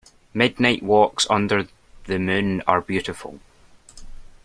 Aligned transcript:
Midnight 0.33 0.81
walks 0.81 1.27
under 1.29 1.67
the 2.05 2.17
moon 2.17 2.63
are 2.65 2.81
beautiful. 2.81 3.39